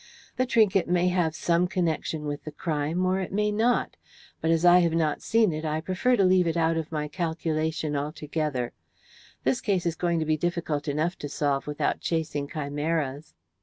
[0.35, 3.97] The trinket may have some connection with the crime, or it may not,
[4.41, 7.07] but as I have not seen it I prefer to leave it out of my
[7.07, 8.73] calculation altogether.
[9.43, 13.35] This case is going to be difficult enough to solve without chasing chimeras.